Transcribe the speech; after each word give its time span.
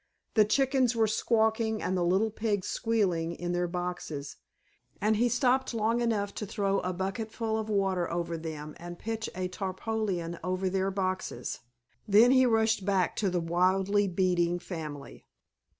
The 0.33 0.45
chickens 0.45 0.95
were 0.95 1.05
squawking 1.05 1.79
and 1.83 1.95
the 1.95 2.01
little 2.03 2.31
pigs 2.31 2.67
squealing 2.67 3.33
in 3.35 3.51
their 3.51 3.67
boxes, 3.67 4.37
and 4.99 5.15
he 5.17 5.29
stopped 5.29 5.75
long 5.75 6.01
enough 6.01 6.33
to 6.41 6.47
throw 6.47 6.79
a 6.79 6.91
bucketful 6.91 7.55
of 7.55 7.69
water 7.69 8.09
over 8.09 8.35
them, 8.35 8.73
and 8.77 8.97
pitch 8.97 9.29
a 9.35 9.47
tarpaulin 9.47 10.39
over 10.43 10.71
their 10.71 10.89
boxes. 10.89 11.59
Then 12.07 12.31
he 12.31 12.47
rushed 12.47 12.83
back 12.83 13.15
to 13.17 13.29
the 13.29 13.39
wildly 13.39 14.07
beating 14.07 14.57
family. 14.57 15.27